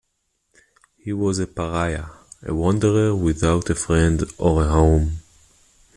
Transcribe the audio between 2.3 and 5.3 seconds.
a wanderer without a friend or a home.